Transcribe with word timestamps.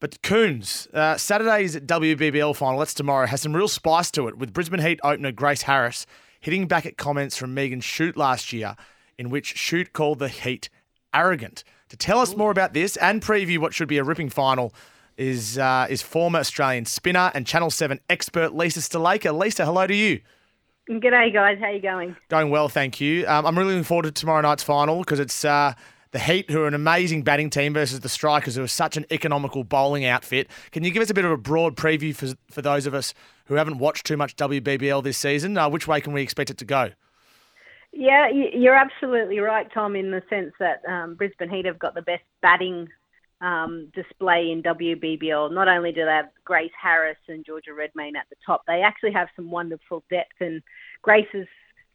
But 0.00 0.22
Coons, 0.22 0.88
uh, 0.94 1.18
Saturday's 1.18 1.76
WBBL 1.76 2.56
final, 2.56 2.78
that's 2.78 2.94
tomorrow, 2.94 3.26
has 3.26 3.42
some 3.42 3.54
real 3.54 3.68
spice 3.68 4.10
to 4.12 4.28
it 4.28 4.38
with 4.38 4.54
Brisbane 4.54 4.80
Heat 4.80 4.98
opener 5.04 5.30
Grace 5.30 5.62
Harris 5.62 6.06
hitting 6.40 6.66
back 6.66 6.86
at 6.86 6.96
comments 6.96 7.36
from 7.36 7.52
Megan 7.52 7.80
Schutt 7.80 8.16
last 8.16 8.50
year, 8.50 8.76
in 9.18 9.28
which 9.28 9.54
Schutt 9.54 9.92
called 9.92 10.18
the 10.18 10.28
Heat 10.28 10.70
arrogant. 11.12 11.64
To 11.90 11.98
tell 11.98 12.18
us 12.18 12.34
more 12.34 12.50
about 12.50 12.72
this 12.72 12.96
and 12.96 13.20
preview 13.20 13.58
what 13.58 13.74
should 13.74 13.88
be 13.88 13.98
a 13.98 14.04
ripping 14.04 14.30
final 14.30 14.72
is 15.18 15.58
uh, 15.58 15.86
is 15.90 16.00
former 16.00 16.38
Australian 16.38 16.86
spinner 16.86 17.30
and 17.34 17.46
Channel 17.46 17.70
7 17.70 18.00
expert 18.08 18.54
Lisa 18.54 18.80
Sthalekar. 18.80 19.36
Lisa, 19.36 19.66
hello 19.66 19.86
to 19.86 19.94
you. 19.94 20.20
G'day, 20.88 21.32
guys. 21.32 21.58
How 21.60 21.68
you 21.68 21.80
going? 21.80 22.16
Going 22.28 22.48
well, 22.48 22.68
thank 22.68 23.00
you. 23.00 23.26
Um, 23.28 23.44
I'm 23.44 23.58
really 23.58 23.72
looking 23.72 23.84
forward 23.84 24.04
to 24.04 24.12
tomorrow 24.12 24.40
night's 24.40 24.62
final 24.62 25.00
because 25.00 25.20
it's 25.20 25.44
uh, 25.44 25.74
the 26.12 26.18
Heat, 26.18 26.50
who 26.50 26.62
are 26.62 26.68
an 26.68 26.74
amazing 26.74 27.22
batting 27.22 27.50
team, 27.50 27.72
versus 27.72 28.00
the 28.00 28.08
Strikers, 28.08 28.56
who 28.56 28.62
are 28.62 28.68
such 28.68 28.96
an 28.96 29.06
economical 29.10 29.64
bowling 29.64 30.04
outfit. 30.04 30.48
Can 30.72 30.82
you 30.82 30.90
give 30.90 31.02
us 31.02 31.10
a 31.10 31.14
bit 31.14 31.24
of 31.24 31.30
a 31.30 31.36
broad 31.36 31.76
preview 31.76 32.14
for, 32.14 32.34
for 32.50 32.62
those 32.62 32.86
of 32.86 32.94
us 32.94 33.14
who 33.46 33.54
haven't 33.54 33.78
watched 33.78 34.06
too 34.06 34.16
much 34.16 34.36
WBBL 34.36 35.02
this 35.02 35.18
season? 35.18 35.56
Uh, 35.56 35.68
which 35.68 35.86
way 35.86 36.00
can 36.00 36.12
we 36.12 36.22
expect 36.22 36.50
it 36.50 36.58
to 36.58 36.64
go? 36.64 36.90
Yeah, 37.92 38.28
you're 38.30 38.76
absolutely 38.76 39.40
right, 39.40 39.66
Tom, 39.72 39.96
in 39.96 40.10
the 40.10 40.22
sense 40.30 40.52
that 40.60 40.82
um, 40.88 41.16
Brisbane 41.16 41.50
Heat 41.50 41.66
have 41.66 41.78
got 41.78 41.94
the 41.94 42.02
best 42.02 42.22
batting 42.40 42.88
um, 43.40 43.90
display 43.94 44.50
in 44.50 44.62
WBBL. 44.62 45.52
Not 45.52 45.66
only 45.66 45.92
do 45.92 46.04
they 46.04 46.10
have 46.10 46.28
Grace 46.44 46.70
Harris 46.80 47.18
and 47.28 47.44
Georgia 47.44 47.74
Redmayne 47.74 48.16
at 48.16 48.28
the 48.30 48.36
top, 48.44 48.62
they 48.66 48.82
actually 48.82 49.12
have 49.12 49.28
some 49.34 49.50
wonderful 49.50 50.04
depth. 50.08 50.40
And 50.40 50.62
Grace's 51.02 51.48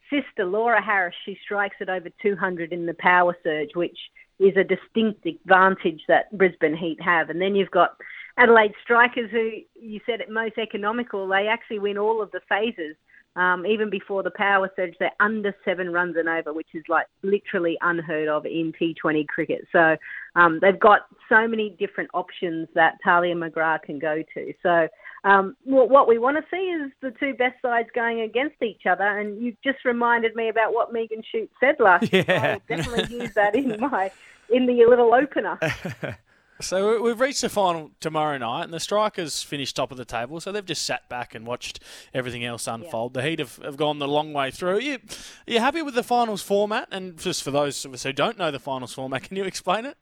sister, 0.10 0.46
Laura 0.46 0.82
Harris, 0.84 1.16
she 1.26 1.38
strikes 1.44 1.78
at 1.82 1.90
over 1.90 2.10
200 2.22 2.72
in 2.72 2.86
the 2.86 2.94
power 2.96 3.36
surge, 3.44 3.70
which 3.76 3.98
is 4.40 4.56
a 4.58 4.64
distinct 4.64 5.26
advantage 5.26 6.02
that 6.08 6.36
Brisbane 6.38 6.76
Heat 6.76 7.02
have. 7.02 7.30
And 7.30 7.42
then 7.42 7.56
you've 7.56 7.72
got 7.72 7.96
Adelaide 8.38 8.74
Strikers, 8.84 9.32
who 9.32 9.52
you 9.76 10.00
said 10.06 10.20
it 10.20 10.30
most 10.30 10.58
economical. 10.58 11.28
They 11.28 11.48
actually 11.48 11.80
win 11.80 11.98
all 11.98 12.22
of 12.22 12.32
the 12.32 12.42
phases. 12.50 12.96
Um, 13.38 13.66
even 13.66 13.90
before 13.90 14.24
the 14.24 14.32
power 14.32 14.72
surge, 14.78 14.94
they're 14.98 15.12
under 15.20 15.54
seven 15.66 15.92
runs 15.92 16.16
and 16.16 16.30
over, 16.30 16.54
which 16.54 16.70
is 16.74 16.84
like 16.88 17.06
literally 17.22 17.78
unheard 17.82 18.30
of 18.30 18.46
in 18.46 18.72
T20 18.80 19.28
cricket. 19.28 19.68
So 19.74 19.98
um, 20.36 20.60
they've 20.62 20.80
got 20.80 21.02
so 21.28 21.46
many 21.46 21.76
different 21.78 22.10
options 22.14 22.70
that 22.76 22.96
Tahlia 23.04 23.36
McGrath 23.36 23.84
can 23.84 24.00
go 24.00 24.24
to. 24.34 24.54
So 24.64 24.88
um, 25.26 25.58
what 25.64 26.08
we 26.08 26.20
want 26.20 26.38
to 26.38 26.44
see 26.52 26.58
is 26.58 26.92
the 27.02 27.12
two 27.20 27.34
best 27.34 27.60
sides 27.62 27.90
going 27.96 28.22
against 28.22 28.62
each 28.62 28.86
other. 28.90 29.04
And 29.04 29.42
you 29.42 29.58
just 29.64 29.84
reminded 29.84 30.36
me 30.36 30.50
about 30.50 30.74
what 30.74 30.94
Megan 30.94 31.24
Schutt 31.34 31.50
said 31.60 31.76
last 31.80 32.08
yeah. 32.14 32.24
year. 32.28 32.40
I 32.40 32.54
will 32.54 32.78
definitely 32.78 33.18
use 33.22 33.34
that 33.34 33.56
in 33.56 33.80
my 33.80 34.12
in 34.50 34.68
the 34.68 34.86
little 34.86 35.14
opener. 35.14 35.60
So 36.62 37.02
we've 37.02 37.20
reached 37.20 37.42
the 37.42 37.50
final 37.50 37.92
tomorrow 38.00 38.38
night, 38.38 38.64
and 38.64 38.74
the 38.74 38.80
Strikers 38.80 39.44
finished 39.44 39.76
top 39.76 39.92
of 39.92 39.98
the 39.98 40.06
table. 40.06 40.40
So 40.40 40.54
they've 40.54 40.66
just 40.66 40.86
sat 40.86 41.10
back 41.10 41.36
and 41.36 41.46
watched 41.46 41.82
everything 42.14 42.46
else 42.46 42.66
unfold. 42.66 43.14
Yeah. 43.14 43.22
The 43.22 43.30
Heat 43.30 43.40
have, 43.40 43.58
have 43.58 43.76
gone 43.76 44.00
the 44.00 44.08
long 44.08 44.32
way 44.32 44.52
through. 44.52 44.78
Are 44.78 44.80
you, 44.80 44.94
are 44.94 45.52
you 45.52 45.60
happy 45.60 45.82
with 45.82 45.96
the 45.96 46.04
finals 46.04 46.42
format? 46.42 46.88
And 46.92 47.18
just 47.18 47.44
for 47.44 47.52
those 47.52 47.84
of 47.84 47.94
us 47.94 48.04
who 48.04 48.14
don't 48.14 48.38
know 48.38 48.52
the 48.52 48.60
finals 48.60 48.94
format, 48.94 49.24
can 49.24 49.36
you 49.36 49.44
explain 49.44 49.86
it? 49.86 49.98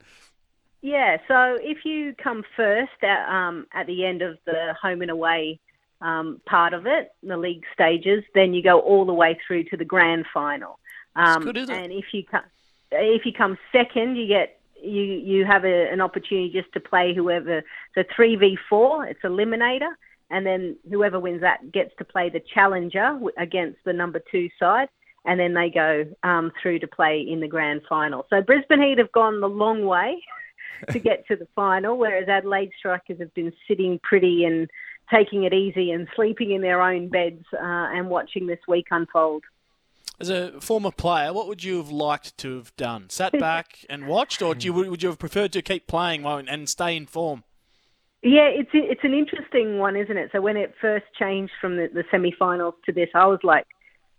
Yeah. 0.84 1.18
So 1.30 1.58
if 1.62 1.86
you 1.86 2.14
come 2.22 2.44
first 2.58 2.92
at, 3.02 3.28
um, 3.34 3.66
at 3.74 3.88
the 3.88 4.06
end 4.06 4.22
of 4.22 4.38
the 4.46 4.76
home 4.80 5.02
and 5.02 5.10
away 5.10 5.60
um, 6.02 6.42
part 6.46 6.74
of 6.74 6.86
it, 6.86 7.14
the 7.24 7.38
league 7.38 7.64
stages, 7.74 8.24
then 8.36 8.54
you 8.54 8.62
go 8.62 8.82
all 8.82 9.06
the 9.06 9.14
way 9.14 9.40
through 9.48 9.64
to 9.66 9.78
the 9.78 9.86
grand 9.86 10.26
final. 10.34 10.78
Um, 11.16 11.44
good? 11.44 11.70
And 11.70 11.94
if 11.94 12.06
you 12.12 12.26
come, 12.26 12.44
if 12.92 13.26
you 13.26 13.32
come 13.32 13.58
second, 13.72 14.18
you 14.18 14.28
get 14.28 14.60
you 14.84 15.04
you 15.04 15.46
have 15.46 15.64
a, 15.64 15.90
an 15.90 16.02
opportunity 16.02 16.52
just 16.52 16.72
to 16.74 16.82
play 16.82 17.16
whoever. 17.16 17.64
So 17.96 18.04
three 18.14 18.36
v 18.36 18.58
four, 18.70 19.06
it's 19.06 19.22
eliminator, 19.22 19.92
and 20.30 20.46
then 20.46 20.76
whoever 20.92 21.18
wins 21.18 21.42
that 21.42 21.72
gets 21.72 21.96
to 22.00 22.04
play 22.04 22.30
the 22.30 22.42
challenger 22.54 23.18
against 23.38 23.78
the 23.86 23.94
number 23.94 24.22
two 24.30 24.50
side, 24.60 24.90
and 25.24 25.40
then 25.40 25.54
they 25.54 25.70
go 25.70 26.06
um, 26.24 26.52
through 26.62 26.80
to 26.80 26.88
play 26.88 27.22
in 27.22 27.40
the 27.40 27.48
grand 27.48 27.84
final. 27.88 28.26
So 28.30 28.42
Brisbane 28.42 28.82
Heat 28.82 28.98
have 28.98 29.14
gone 29.14 29.40
the 29.40 29.48
long 29.48 29.86
way 29.86 30.22
to 30.92 31.00
get 31.00 31.26
to 31.28 31.36
the 31.36 31.48
final, 31.56 31.98
whereas 31.98 32.28
Adelaide 32.28 32.72
Strikers 32.78 33.20
have 33.20 33.34
been 33.34 33.54
sitting 33.68 34.00
pretty 34.04 34.44
and 34.44 34.70
taking 35.12 35.44
it 35.44 35.54
easy 35.54 35.92
and 35.92 36.08
sleeping 36.16 36.52
in 36.52 36.62
their 36.62 36.82
own 36.82 37.10
beds 37.10 37.46
uh, 37.54 37.58
and 37.62 38.10
watching 38.10 38.48
this 38.48 38.60
week 38.68 38.88
unfold. 38.92 39.44
As 40.20 40.30
a 40.30 40.60
former 40.62 40.92
player, 40.92 41.34
what 41.34 41.48
would 41.48 41.64
you 41.64 41.78
have 41.78 41.90
liked 41.90 42.38
to 42.40 42.58
have 42.58 42.76
done? 42.76 43.10
Sat 43.10 43.32
back 43.40 43.80
and 43.90 44.08
watched, 44.08 44.42
or 44.42 44.56
you, 44.56 44.74
would 44.74 45.04
you 45.04 45.10
have 45.10 45.20
preferred 45.20 45.52
to 45.54 45.62
keep 45.62 45.88
playing 45.88 46.26
and 46.26 46.70
stay 46.70 46.96
in 46.96 47.06
form? 47.08 47.44
Yeah, 48.22 48.48
it's 48.48 48.70
it's 48.74 49.04
an 49.04 49.14
interesting 49.14 49.80
one, 49.80 49.98
isn't 49.98 50.16
it? 50.16 50.30
So 50.32 50.40
when 50.40 50.56
it 50.56 50.74
first 50.80 51.04
changed 51.20 51.52
from 51.60 51.76
the, 51.76 51.90
the 51.94 52.06
semi-finals 52.10 52.76
to 52.86 52.94
this, 52.94 53.10
I 53.14 53.26
was 53.26 53.40
like, 53.44 53.68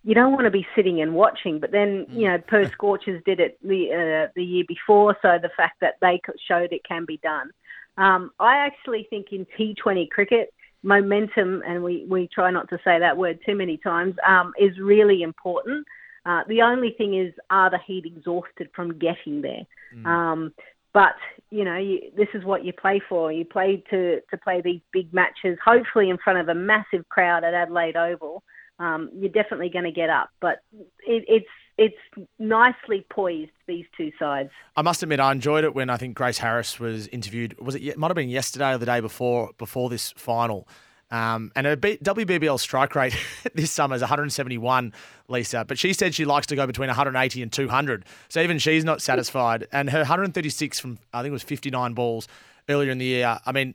you 0.04 0.14
don't 0.14 0.32
want 0.32 0.44
to 0.44 0.50
be 0.50 0.66
sitting 0.76 1.00
and 1.00 1.14
watching. 1.14 1.58
But 1.58 1.72
then, 1.72 2.06
you 2.10 2.28
know, 2.28 2.38
Perth 2.38 2.70
Scorchers 2.72 3.22
did 3.24 3.40
it 3.40 3.58
the 3.62 4.26
uh, 4.26 4.32
the 4.36 4.44
year 4.44 4.64
before, 4.68 5.16
so 5.22 5.38
the 5.40 5.50
fact 5.56 5.80
that 5.80 5.94
they 6.00 6.20
showed 6.46 6.72
it 6.72 6.84
can 6.84 7.04
be 7.06 7.16
done. 7.18 7.50
Um, 7.96 8.30
I 8.38 8.58
actually 8.58 9.06
think 9.08 9.28
in 9.32 9.46
T20 9.58 10.10
cricket, 10.10 10.52
momentum, 10.82 11.62
and 11.66 11.82
we, 11.82 12.06
we 12.08 12.28
try 12.28 12.50
not 12.50 12.68
to 12.70 12.78
say 12.84 12.98
that 12.98 13.16
word 13.16 13.38
too 13.46 13.54
many 13.54 13.76
times, 13.78 14.14
um, 14.26 14.52
is 14.58 14.78
really 14.78 15.22
important. 15.22 15.86
Uh, 16.26 16.42
the 16.48 16.62
only 16.62 16.90
thing 16.98 17.14
is, 17.14 17.32
are 17.50 17.70
the 17.70 17.78
Heat 17.86 18.04
exhausted 18.04 18.68
from 18.74 18.98
getting 18.98 19.42
there? 19.42 19.62
Mm. 19.94 20.06
Um, 20.06 20.54
but 20.92 21.16
you 21.50 21.64
know, 21.64 21.76
you, 21.76 22.10
this 22.16 22.28
is 22.34 22.44
what 22.44 22.64
you 22.64 22.72
play 22.72 23.00
for. 23.08 23.32
You 23.32 23.44
play 23.44 23.82
to 23.90 24.20
to 24.30 24.36
play 24.38 24.60
these 24.60 24.80
big 24.92 25.12
matches, 25.12 25.58
hopefully 25.64 26.10
in 26.10 26.18
front 26.18 26.38
of 26.38 26.48
a 26.48 26.54
massive 26.54 27.08
crowd 27.08 27.44
at 27.44 27.54
Adelaide 27.54 27.96
Oval. 27.96 28.42
Um, 28.78 29.10
you're 29.14 29.30
definitely 29.30 29.70
going 29.70 29.84
to 29.84 29.92
get 29.92 30.10
up, 30.10 30.30
but 30.40 30.62
it, 31.06 31.24
it's 31.28 31.46
it's 31.76 31.96
nicely 32.38 33.04
poised 33.10 33.50
these 33.66 33.84
two 33.96 34.12
sides. 34.18 34.50
I 34.76 34.82
must 34.82 35.02
admit, 35.02 35.18
I 35.18 35.32
enjoyed 35.32 35.64
it 35.64 35.74
when 35.74 35.90
I 35.90 35.96
think 35.96 36.16
Grace 36.16 36.38
Harris 36.38 36.78
was 36.78 37.08
interviewed. 37.08 37.58
Was 37.60 37.74
it? 37.74 37.82
It 37.82 37.98
might 37.98 38.08
have 38.08 38.16
been 38.16 38.28
yesterday 38.28 38.74
or 38.74 38.78
the 38.78 38.86
day 38.86 39.00
before 39.00 39.50
before 39.58 39.90
this 39.90 40.12
final. 40.16 40.68
Um, 41.10 41.52
and 41.54 41.66
her 41.66 41.76
WBBL 41.76 42.58
strike 42.58 42.94
rate 42.94 43.16
this 43.54 43.70
summer 43.70 43.94
is 43.94 44.02
171, 44.02 44.92
Lisa. 45.28 45.64
But 45.64 45.78
she 45.78 45.92
said 45.92 46.14
she 46.14 46.24
likes 46.24 46.46
to 46.48 46.56
go 46.56 46.66
between 46.66 46.88
180 46.88 47.42
and 47.42 47.52
200. 47.52 48.04
So 48.28 48.40
even 48.40 48.58
she's 48.58 48.84
not 48.84 49.02
satisfied. 49.02 49.68
And 49.70 49.90
her 49.90 49.98
136 49.98 50.80
from 50.80 50.98
I 51.12 51.22
think 51.22 51.30
it 51.30 51.32
was 51.32 51.42
59 51.42 51.94
balls 51.94 52.26
earlier 52.68 52.90
in 52.90 52.98
the 52.98 53.04
year. 53.04 53.38
I 53.44 53.52
mean 53.52 53.74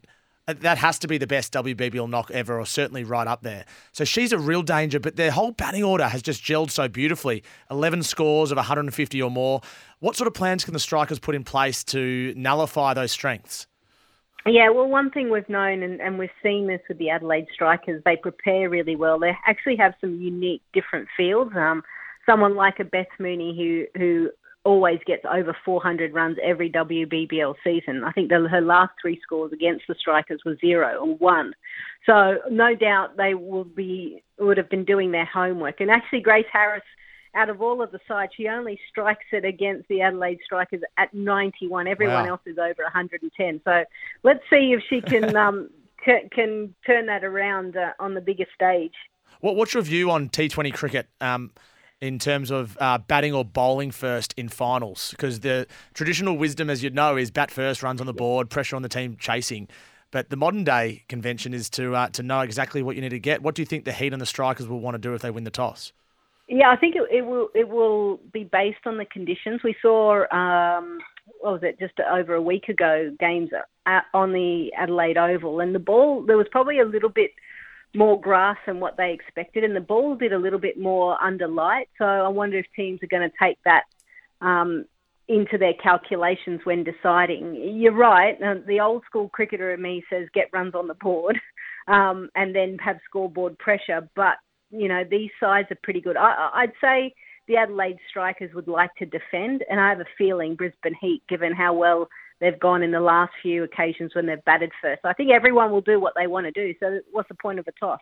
that 0.53 0.77
has 0.77 0.99
to 0.99 1.07
be 1.07 1.17
the 1.17 1.27
best 1.27 1.53
WBBL 1.53 2.09
knock 2.09 2.31
ever, 2.31 2.59
or 2.59 2.65
certainly 2.65 3.03
right 3.03 3.27
up 3.27 3.41
there. 3.41 3.65
So 3.91 4.03
she's 4.03 4.31
a 4.31 4.37
real 4.37 4.61
danger, 4.61 4.99
but 4.99 5.15
their 5.15 5.31
whole 5.31 5.51
batting 5.51 5.83
order 5.83 6.07
has 6.07 6.21
just 6.21 6.43
gelled 6.43 6.71
so 6.71 6.87
beautifully. 6.87 7.43
11 7.71 8.03
scores 8.03 8.51
of 8.51 8.57
150 8.57 9.21
or 9.21 9.31
more. 9.31 9.61
What 9.99 10.15
sort 10.15 10.27
of 10.27 10.33
plans 10.33 10.63
can 10.65 10.73
the 10.73 10.79
strikers 10.79 11.19
put 11.19 11.35
in 11.35 11.43
place 11.43 11.83
to 11.85 12.33
nullify 12.35 12.93
those 12.93 13.11
strengths? 13.11 13.67
Yeah, 14.45 14.69
well, 14.69 14.87
one 14.87 15.11
thing 15.11 15.29
we've 15.29 15.49
known, 15.49 15.83
and, 15.83 15.99
and 15.99 16.17
we've 16.17 16.29
seen 16.41 16.67
this 16.67 16.79
with 16.87 16.97
the 16.97 17.09
Adelaide 17.09 17.47
Strikers, 17.53 18.01
they 18.05 18.15
prepare 18.15 18.69
really 18.69 18.95
well. 18.95 19.19
They 19.19 19.33
actually 19.45 19.75
have 19.75 19.93
some 19.99 20.19
unique, 20.21 20.61
different 20.73 21.09
fields. 21.17 21.51
Um, 21.55 21.83
someone 22.25 22.55
like 22.55 22.79
a 22.79 22.83
Beth 22.83 23.07
Mooney 23.19 23.55
who 23.55 23.99
who 23.99 24.29
always 24.69 24.99
gets 25.07 25.23
over 25.25 25.57
400 25.65 26.13
runs 26.13 26.37
every 26.43 26.69
WBBL 26.69 27.55
season. 27.63 28.03
I 28.03 28.11
think 28.11 28.29
the, 28.29 28.47
her 28.47 28.61
last 28.61 28.91
three 29.01 29.19
scores 29.23 29.51
against 29.51 29.85
the 29.87 29.95
Strikers 29.99 30.41
were 30.45 30.55
zero 30.57 31.03
and 31.03 31.19
one. 31.19 31.53
So 32.05 32.37
no 32.51 32.75
doubt 32.75 33.17
they 33.17 33.33
will 33.33 33.63
be 33.63 34.23
would 34.37 34.57
have 34.57 34.69
been 34.69 34.85
doing 34.85 35.11
their 35.11 35.25
homework. 35.25 35.81
And 35.81 35.89
actually, 35.89 36.21
Grace 36.21 36.45
Harris, 36.53 36.83
out 37.33 37.49
of 37.49 37.63
all 37.63 37.81
of 37.81 37.91
the 37.91 37.99
sides, 38.07 38.31
she 38.37 38.47
only 38.47 38.79
strikes 38.87 39.25
it 39.31 39.43
against 39.43 39.87
the 39.89 40.01
Adelaide 40.01 40.37
Strikers 40.45 40.81
at 40.97 41.11
91. 41.15 41.87
Everyone 41.87 42.25
wow. 42.25 42.33
else 42.33 42.41
is 42.45 42.59
over 42.59 42.83
110. 42.83 43.61
So 43.65 43.83
let's 44.21 44.43
see 44.51 44.75
if 44.77 44.83
she 44.87 45.01
can 45.01 45.35
um, 45.45 45.71
c- 46.05 46.29
can 46.31 46.75
turn 46.85 47.07
that 47.07 47.23
around 47.23 47.75
uh, 47.75 47.93
on 47.99 48.13
the 48.13 48.21
bigger 48.21 48.45
stage. 48.53 48.93
What, 49.41 49.55
what's 49.55 49.73
your 49.73 49.81
view 49.81 50.11
on 50.11 50.29
T20 50.29 50.73
cricket? 50.75 51.07
Um, 51.19 51.51
in 52.01 52.17
terms 52.17 52.49
of 52.49 52.77
uh, 52.79 52.97
batting 52.97 53.33
or 53.33 53.43
bowling 53.43 53.91
first 53.91 54.33
in 54.37 54.47
finals 54.47 55.11
because 55.11 55.41
the 55.41 55.67
traditional 55.93 56.37
wisdom, 56.37 56.69
as 56.69 56.83
you'd 56.83 56.95
know, 56.95 57.17
is 57.17 57.31
bat 57.31 57.51
first, 57.51 57.83
runs 57.83 57.99
on 57.99 58.07
the 58.07 58.13
board, 58.13 58.49
pressure 58.49 58.75
on 58.75 58.81
the 58.81 58.89
team 58.89 59.17
chasing. 59.19 59.67
But 60.11 60.29
the 60.29 60.37
modern 60.37 60.63
day 60.63 61.03
convention 61.07 61.53
is 61.53 61.69
to 61.71 61.95
uh, 61.95 62.07
to 62.09 62.23
know 62.23 62.39
exactly 62.41 62.81
what 62.81 62.95
you 62.95 63.01
need 63.01 63.09
to 63.09 63.19
get. 63.19 63.43
What 63.43 63.53
do 63.53 63.61
you 63.61 63.65
think 63.65 63.85
the 63.85 63.91
Heat 63.91 64.11
and 64.11 64.21
the 64.21 64.25
Strikers 64.25 64.67
will 64.67 64.79
want 64.79 64.95
to 64.95 64.99
do 64.99 65.13
if 65.13 65.21
they 65.21 65.29
win 65.29 65.43
the 65.43 65.51
toss? 65.51 65.91
Yeah, 66.47 66.71
I 66.71 66.77
think 66.77 66.95
it, 66.95 67.03
it 67.11 67.21
will 67.25 67.49
it 67.53 67.69
will 67.69 68.19
be 68.33 68.43
based 68.43 68.85
on 68.85 68.97
the 68.97 69.05
conditions. 69.05 69.61
We 69.63 69.75
saw 69.81 70.21
um, 70.35 70.97
what 71.41 71.53
was 71.53 71.63
it 71.63 71.79
just 71.79 71.93
over 71.99 72.33
a 72.33 72.41
week 72.41 72.69
ago 72.69 73.15
games 73.19 73.49
at, 73.85 74.05
on 74.15 74.33
the 74.33 74.73
Adelaide 74.75 75.17
Oval, 75.17 75.59
and 75.59 75.75
the 75.75 75.79
ball 75.79 76.23
there 76.25 76.37
was 76.37 76.47
probably 76.49 76.79
a 76.79 76.85
little 76.85 77.09
bit 77.09 77.31
more 77.95 78.19
grass 78.19 78.57
than 78.65 78.79
what 78.79 78.97
they 78.97 79.13
expected, 79.13 79.63
and 79.63 79.75
the 79.75 79.81
ball 79.81 80.15
did 80.15 80.33
a 80.33 80.37
little 80.37 80.59
bit 80.59 80.79
more 80.79 81.21
under 81.21 81.47
light. 81.47 81.89
So 81.97 82.05
I 82.05 82.27
wonder 82.27 82.57
if 82.57 82.65
teams 82.75 83.01
are 83.03 83.07
going 83.07 83.29
to 83.29 83.35
take 83.41 83.57
that 83.65 83.83
um, 84.41 84.85
into 85.27 85.57
their 85.57 85.73
calculations 85.73 86.61
when 86.63 86.83
deciding. 86.83 87.55
You're 87.55 87.93
right. 87.93 88.41
Uh, 88.41 88.55
the 88.67 88.79
old 88.79 89.03
school 89.05 89.29
cricketer 89.29 89.73
in 89.73 89.81
me 89.81 90.03
says 90.09 90.27
get 90.33 90.49
runs 90.53 90.75
on 90.75 90.87
the 90.87 90.95
board, 90.95 91.39
um, 91.87 92.29
and 92.35 92.55
then 92.55 92.77
have 92.79 92.97
scoreboard 93.05 93.57
pressure. 93.57 94.07
But 94.15 94.35
you 94.71 94.87
know 94.87 95.03
these 95.09 95.31
sides 95.39 95.71
are 95.71 95.79
pretty 95.81 96.01
good. 96.01 96.17
I, 96.17 96.49
I'd 96.53 96.73
say 96.81 97.13
the 97.49 97.57
Adelaide 97.57 97.97
Strikers 98.07 98.53
would 98.53 98.67
like 98.67 98.93
to 98.99 99.05
defend, 99.05 99.65
and 99.69 99.79
I 99.79 99.89
have 99.89 99.99
a 99.99 100.05
feeling 100.17 100.55
Brisbane 100.55 100.95
Heat, 101.01 101.23
given 101.27 101.51
how 101.51 101.73
well 101.73 102.07
they've 102.39 102.59
gone 102.59 102.83
in 102.83 102.91
the 102.91 103.01
last 103.01 103.31
few 103.41 103.63
occasions 103.63 104.13
when 104.13 104.27
they've 104.27 104.45
batted 104.45 104.71
first. 104.81 105.01
I 105.03 105.13
think 105.13 105.31
everyone 105.31 105.71
will 105.71 105.81
do 105.81 105.99
what 105.99 106.13
they 106.15 106.27
want 106.27 106.45
to 106.45 106.51
do. 106.51 106.73
So 106.79 106.99
what's 107.11 107.27
the 107.27 107.35
point 107.35 107.59
of 107.59 107.67
a 107.67 107.71
toss 107.71 107.99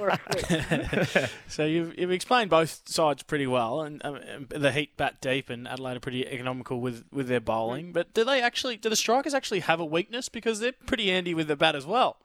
or 0.00 0.08
a 0.08 0.18
flip? 0.18 1.30
so 1.48 1.64
you've, 1.64 1.96
you've 1.96 2.10
explained 2.10 2.50
both 2.50 2.82
sides 2.86 3.22
pretty 3.22 3.46
well, 3.46 3.82
and 3.82 4.04
um, 4.04 4.18
the 4.48 4.72
Heat 4.72 4.96
bat 4.96 5.20
deep, 5.20 5.48
and 5.48 5.68
Adelaide 5.68 5.98
are 5.98 6.00
pretty 6.00 6.26
economical 6.26 6.80
with, 6.80 7.04
with 7.12 7.28
their 7.28 7.40
bowling. 7.40 7.92
But 7.92 8.12
do 8.12 8.24
they 8.24 8.42
actually? 8.42 8.78
Do 8.78 8.88
the 8.88 8.96
Strikers 8.96 9.32
actually 9.32 9.60
have 9.60 9.78
a 9.78 9.84
weakness 9.84 10.28
because 10.28 10.58
they're 10.58 10.72
pretty 10.72 11.08
handy 11.08 11.34
with 11.34 11.46
the 11.46 11.56
bat 11.56 11.76
as 11.76 11.86
well? 11.86 12.18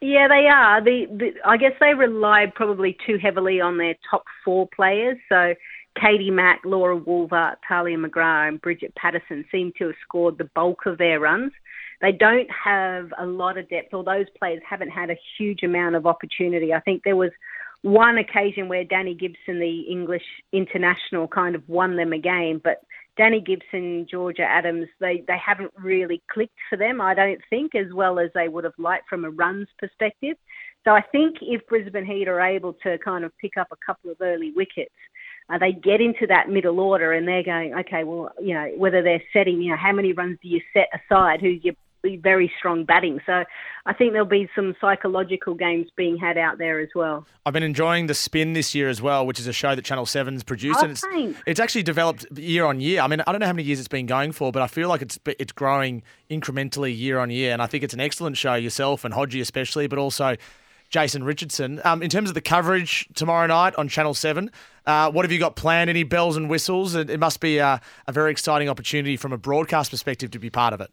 Yeah, 0.00 0.28
they 0.28 0.46
are. 0.48 0.84
The, 0.84 1.06
the 1.10 1.30
I 1.46 1.56
guess 1.56 1.72
they 1.80 1.94
rely 1.94 2.52
probably 2.54 2.94
too 3.06 3.16
heavily 3.16 3.60
on 3.60 3.78
their 3.78 3.94
top 4.10 4.24
four 4.44 4.68
players. 4.68 5.16
So 5.30 5.54
Katie 6.00 6.30
Mack, 6.30 6.62
Laura 6.64 6.98
Wolvaardt, 6.98 7.56
Tahlia 7.66 7.96
McGrath, 7.96 8.48
and 8.48 8.60
Bridget 8.60 8.94
Patterson 8.96 9.44
seem 9.50 9.72
to 9.78 9.86
have 9.86 9.94
scored 10.02 10.38
the 10.38 10.50
bulk 10.54 10.86
of 10.86 10.98
their 10.98 11.20
runs. 11.20 11.52
They 12.00 12.12
don't 12.12 12.50
have 12.50 13.12
a 13.18 13.26
lot 13.26 13.56
of 13.56 13.68
depth, 13.68 13.94
or 13.94 14.02
those 14.02 14.26
players 14.38 14.60
haven't 14.68 14.90
had 14.90 15.10
a 15.10 15.16
huge 15.38 15.62
amount 15.62 15.94
of 15.94 16.06
opportunity. 16.06 16.72
I 16.72 16.80
think 16.80 17.02
there 17.04 17.16
was 17.16 17.30
one 17.82 18.18
occasion 18.18 18.68
where 18.68 18.84
Danni 18.84 19.18
Gibson, 19.18 19.60
the 19.60 19.80
English 19.82 20.24
international, 20.52 21.28
kind 21.28 21.54
of 21.54 21.68
won 21.68 21.96
them 21.96 22.12
a 22.12 22.18
game, 22.18 22.60
but 22.62 22.82
Danni 23.18 23.44
Gibson, 23.44 24.06
Georgia 24.10 24.42
Adams, 24.42 24.88
they, 24.98 25.22
they 25.28 25.38
haven't 25.38 25.70
really 25.78 26.22
clicked 26.30 26.58
for 26.68 26.76
them, 26.76 27.00
I 27.00 27.14
don't 27.14 27.40
think, 27.48 27.74
as 27.74 27.92
well 27.92 28.18
as 28.18 28.30
they 28.34 28.48
would 28.48 28.64
have 28.64 28.78
liked 28.78 29.08
from 29.08 29.24
a 29.24 29.30
runs 29.30 29.68
perspective. 29.78 30.36
So 30.82 30.90
I 30.90 31.00
think 31.00 31.36
if 31.40 31.66
Brisbane 31.66 32.04
Heat 32.04 32.26
are 32.26 32.40
able 32.40 32.72
to 32.82 32.98
kind 32.98 33.24
of 33.24 33.36
pick 33.38 33.56
up 33.56 33.68
a 33.70 33.76
couple 33.86 34.10
of 34.10 34.16
early 34.20 34.52
wickets, 34.54 34.94
uh, 35.50 35.58
they 35.58 35.72
get 35.72 36.00
into 36.00 36.26
that 36.26 36.48
middle 36.48 36.80
order 36.80 37.12
and 37.12 37.28
they're 37.28 37.42
going, 37.42 37.74
okay, 37.74 38.04
well, 38.04 38.30
you 38.40 38.54
know, 38.54 38.70
whether 38.76 39.02
they're 39.02 39.22
setting, 39.32 39.60
you 39.60 39.70
know, 39.70 39.76
how 39.76 39.92
many 39.92 40.12
runs 40.12 40.38
do 40.42 40.48
you 40.48 40.60
set 40.72 40.88
aside? 40.94 41.40
Who's 41.40 41.62
your 41.62 41.74
very 42.22 42.52
strong 42.58 42.84
batting. 42.84 43.20
So 43.24 43.44
I 43.86 43.92
think 43.92 44.12
there'll 44.12 44.26
be 44.26 44.48
some 44.54 44.74
psychological 44.80 45.54
games 45.54 45.88
being 45.96 46.16
had 46.16 46.36
out 46.36 46.58
there 46.58 46.80
as 46.80 46.88
well. 46.94 47.26
I've 47.46 47.52
been 47.52 47.62
enjoying 47.62 48.06
The 48.06 48.14
Spin 48.14 48.52
this 48.52 48.74
year 48.74 48.88
as 48.88 49.00
well, 49.00 49.26
which 49.26 49.38
is 49.38 49.46
a 49.46 49.52
show 49.52 49.74
that 49.74 49.84
Channel 49.84 50.06
7's 50.06 50.44
produced. 50.44 50.80
Oh, 50.80 50.84
and 50.84 50.92
it's, 50.92 51.00
thanks. 51.00 51.40
it's 51.46 51.60
actually 51.60 51.82
developed 51.82 52.26
year 52.38 52.64
on 52.64 52.80
year. 52.80 53.00
I 53.00 53.06
mean, 53.06 53.20
I 53.26 53.32
don't 53.32 53.40
know 53.40 53.46
how 53.46 53.52
many 53.52 53.64
years 53.64 53.78
it's 53.78 53.88
been 53.88 54.06
going 54.06 54.32
for, 54.32 54.52
but 54.52 54.62
I 54.62 54.66
feel 54.66 54.88
like 54.88 55.02
it's 55.02 55.18
it's 55.38 55.52
growing 55.52 56.02
incrementally 56.30 56.96
year 56.96 57.18
on 57.18 57.30
year. 57.30 57.52
And 57.52 57.62
I 57.62 57.66
think 57.66 57.84
it's 57.84 57.94
an 57.94 58.00
excellent 58.00 58.36
show, 58.36 58.54
yourself 58.54 59.04
and 59.04 59.14
Hodgie 59.14 59.40
especially, 59.40 59.86
but 59.86 59.98
also 59.98 60.36
Jason 60.90 61.24
Richardson. 61.24 61.80
Um, 61.84 62.02
in 62.02 62.10
terms 62.10 62.28
of 62.28 62.34
the 62.34 62.40
coverage 62.40 63.08
tomorrow 63.14 63.46
night 63.46 63.74
on 63.76 63.88
Channel 63.88 64.14
7, 64.14 64.50
uh, 64.86 65.10
what 65.10 65.24
have 65.24 65.32
you 65.32 65.38
got 65.38 65.56
planned? 65.56 65.90
Any 65.90 66.02
bells 66.02 66.36
and 66.36 66.48
whistles? 66.48 66.94
It, 66.94 67.10
it 67.10 67.18
must 67.18 67.40
be 67.40 67.58
a, 67.58 67.80
a 68.06 68.12
very 68.12 68.30
exciting 68.30 68.68
opportunity 68.68 69.16
from 69.16 69.32
a 69.32 69.38
broadcast 69.38 69.90
perspective 69.90 70.30
to 70.32 70.38
be 70.38 70.50
part 70.50 70.72
of 70.72 70.80
it. 70.80 70.90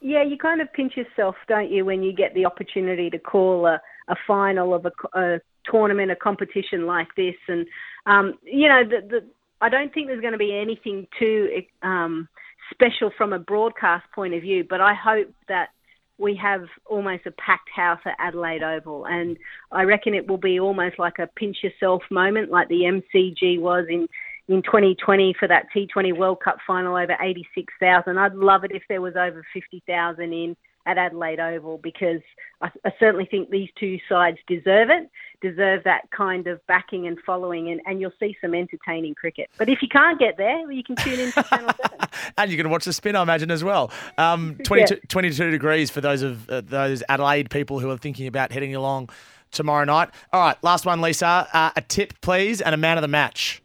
Yeah, 0.00 0.22
you 0.22 0.36
kind 0.36 0.60
of 0.60 0.72
pinch 0.72 0.96
yourself, 0.96 1.36
don't 1.48 1.70
you, 1.70 1.84
when 1.84 2.02
you 2.02 2.12
get 2.12 2.34
the 2.34 2.46
opportunity 2.46 3.10
to 3.10 3.18
call 3.18 3.66
a, 3.66 3.80
a 4.08 4.14
final 4.26 4.74
of 4.74 4.86
a, 4.86 5.18
a 5.18 5.40
tournament, 5.64 6.10
a 6.10 6.16
competition 6.16 6.86
like 6.86 7.08
this. 7.16 7.34
And, 7.48 7.66
um, 8.04 8.34
you 8.44 8.68
know, 8.68 8.84
the, 8.84 9.06
the, 9.06 9.24
I 9.60 9.68
don't 9.68 9.92
think 9.92 10.08
there's 10.08 10.20
going 10.20 10.32
to 10.32 10.38
be 10.38 10.54
anything 10.56 11.08
too 11.18 11.62
um, 11.82 12.28
special 12.70 13.10
from 13.16 13.32
a 13.32 13.38
broadcast 13.38 14.04
point 14.14 14.34
of 14.34 14.42
view, 14.42 14.64
but 14.68 14.80
I 14.80 14.94
hope 14.94 15.32
that 15.48 15.70
we 16.18 16.34
have 16.36 16.62
almost 16.86 17.26
a 17.26 17.30
packed 17.32 17.68
house 17.74 18.00
at 18.04 18.16
Adelaide 18.18 18.62
Oval, 18.62 19.06
and 19.06 19.36
I 19.70 19.82
reckon 19.82 20.14
it 20.14 20.28
will 20.28 20.38
be 20.38 20.58
almost 20.58 20.98
like 20.98 21.18
a 21.18 21.26
pinch 21.26 21.58
yourself 21.62 22.02
moment, 22.10 22.50
like 22.50 22.68
the 22.68 22.82
MCG 22.82 23.60
was 23.60 23.86
in 23.88 24.08
in 24.48 24.62
2020 24.62 25.34
for 25.38 25.48
that 25.48 25.66
T20 25.74 26.16
World 26.16 26.38
Cup 26.40 26.58
final 26.64 26.94
over 26.94 27.16
86,000. 27.20 28.16
I'd 28.16 28.34
love 28.34 28.62
it 28.62 28.70
if 28.70 28.82
there 28.88 29.00
was 29.00 29.16
over 29.16 29.44
50,000 29.52 30.22
in 30.32 30.56
at 30.86 30.98
Adelaide 30.98 31.40
Oval 31.40 31.78
because 31.78 32.20
I, 32.60 32.70
I, 32.84 32.92
certainly 32.98 33.26
think 33.26 33.50
these 33.50 33.68
two 33.78 33.98
sides 34.08 34.38
deserve 34.46 34.88
it, 34.90 35.10
deserve 35.42 35.84
that 35.84 36.10
kind 36.10 36.46
of 36.46 36.66
backing 36.66 37.06
and 37.06 37.18
following, 37.26 37.70
and, 37.70 37.80
and 37.86 38.00
you'll 38.00 38.12
see 38.18 38.36
some 38.40 38.54
entertaining 38.54 39.14
cricket. 39.14 39.50
But 39.58 39.68
if 39.68 39.82
you 39.82 39.88
can't 39.88 40.18
get 40.18 40.36
there, 40.38 40.62
well, 40.62 40.72
you 40.72 40.82
can 40.82 40.96
tune 40.96 41.20
in 41.20 41.32
to 41.32 41.42
Channel 41.50 41.70
7. 41.80 41.98
and 42.38 42.50
you 42.50 42.56
can 42.56 42.70
watch 42.70 42.86
the 42.86 42.92
spin, 42.92 43.14
I 43.14 43.22
imagine, 43.22 43.50
as 43.50 43.62
well. 43.62 43.90
Um, 44.16 44.56
22, 44.64 44.94
yeah. 44.94 45.00
22 45.08 45.50
degrees 45.50 45.90
for 45.90 46.00
those 46.00 46.22
of 46.22 46.48
uh, 46.48 46.62
those 46.62 47.02
Adelaide 47.08 47.50
people 47.50 47.78
who 47.78 47.90
are 47.90 47.98
thinking 47.98 48.26
about 48.26 48.52
heading 48.52 48.74
along 48.74 49.10
tomorrow 49.52 49.84
night. 49.84 50.08
All 50.32 50.40
right, 50.40 50.56
last 50.62 50.86
one, 50.86 51.00
Lisa. 51.00 51.48
Uh, 51.52 51.70
a 51.76 51.82
tip, 51.82 52.20
please, 52.22 52.60
and 52.60 52.74
a 52.74 52.78
man 52.78 52.96
of 52.96 53.02
the 53.02 53.08
match. 53.08 53.62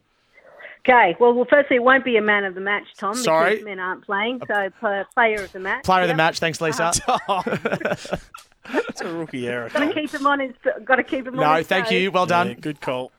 Okay. 0.81 1.15
Well, 1.19 1.33
well, 1.33 1.45
firstly, 1.47 1.75
it 1.77 1.83
won't 1.83 2.03
be 2.03 2.17
a 2.17 2.21
man 2.21 2.43
of 2.43 2.55
the 2.55 2.61
match, 2.61 2.87
Tom, 2.97 3.13
Sorry. 3.13 3.51
because 3.51 3.65
men 3.65 3.79
aren't 3.79 4.03
playing. 4.03 4.41
So, 4.47 4.69
player 5.13 5.43
of 5.43 5.51
the 5.51 5.59
match. 5.59 5.83
Player 5.83 6.01
yep. 6.01 6.09
of 6.09 6.13
the 6.13 6.17
match. 6.17 6.39
Thanks, 6.39 6.59
Lisa. 6.59 6.91
Uh-huh. 7.07 8.17
That's 8.97 9.09
a 9.09 9.13
rookie 9.13 9.47
error. 9.47 9.69
Got 9.69 9.87
to 9.87 9.93
keep 9.93 10.11
him 10.11 10.27
on 10.27 10.39
his. 10.39 10.53
Got 10.83 10.95
to 10.95 11.03
keep 11.03 11.27
him 11.27 11.35
no, 11.35 11.43
on. 11.43 11.57
No, 11.57 11.63
thank 11.63 11.85
toes. 11.85 11.93
you. 11.93 12.11
Well 12.11 12.25
done. 12.25 12.49
Yeah, 12.49 12.53
good 12.55 12.81
call. 12.81 13.11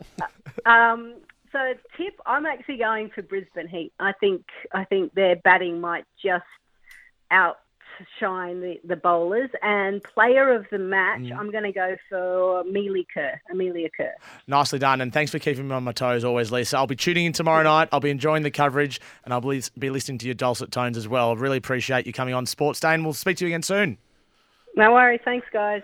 um, 0.66 1.14
so, 1.50 1.74
tip. 1.96 2.18
I'm 2.26 2.46
actually 2.46 2.78
going 2.78 3.10
for 3.10 3.22
Brisbane 3.22 3.68
Heat. 3.68 3.92
I 3.98 4.12
think. 4.12 4.44
I 4.72 4.84
think 4.84 5.14
their 5.14 5.36
batting 5.36 5.80
might 5.80 6.04
just 6.22 6.44
outshine 7.30 8.60
the, 8.60 8.80
the 8.84 8.96
bowlers. 8.96 9.50
And 9.62 10.02
player 10.02 10.54
of 10.54 10.66
the 10.70 10.78
match, 10.78 11.20
mm. 11.20 11.36
I'm 11.36 11.50
going 11.50 11.64
to 11.64 11.72
go 11.72 11.96
for 12.08 12.60
Amelia 12.60 13.04
Kerr. 13.12 13.40
Amelia 13.50 13.88
Kerr. 13.96 14.14
Nicely 14.46 14.78
done. 14.78 15.00
And 15.00 15.12
thanks 15.12 15.30
for 15.30 15.38
keeping 15.38 15.68
me 15.68 15.74
on 15.74 15.84
my 15.84 15.92
toes 15.92 16.24
always, 16.24 16.52
Lisa. 16.52 16.76
I'll 16.76 16.86
be 16.86 16.96
tuning 16.96 17.26
in 17.26 17.32
tomorrow 17.32 17.62
night. 17.62 17.88
I'll 17.92 18.00
be 18.00 18.10
enjoying 18.10 18.42
the 18.42 18.50
coverage 18.50 19.00
and 19.24 19.32
I'll 19.32 19.40
be 19.40 19.90
listening 19.90 20.18
to 20.18 20.26
your 20.26 20.34
dulcet 20.34 20.70
tones 20.70 20.96
as 20.96 21.08
well. 21.08 21.36
Really 21.36 21.58
appreciate 21.58 22.06
you 22.06 22.12
coming 22.12 22.34
on 22.34 22.46
Sports 22.46 22.80
Day 22.80 22.94
and 22.94 23.04
we'll 23.04 23.14
speak 23.14 23.38
to 23.38 23.44
you 23.44 23.48
again 23.48 23.62
soon. 23.62 23.98
No 24.76 24.92
worries. 24.92 25.20
Thanks, 25.24 25.46
guys. 25.52 25.82